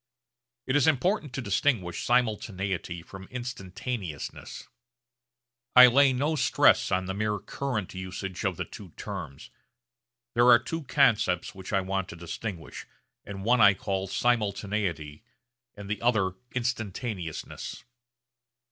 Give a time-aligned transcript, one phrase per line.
[0.65, 4.67] It is important to distinguish simultaneity from instantaneousness.
[5.75, 9.51] I lay no stress on the mere current usage of the two terms.
[10.33, 12.87] There are two concepts which I want to distinguish,
[13.25, 15.21] and one I call simultaneity
[15.75, 17.83] and the other instantaneousness.